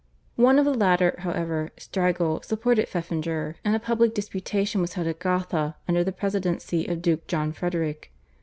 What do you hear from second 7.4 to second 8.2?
Frederick.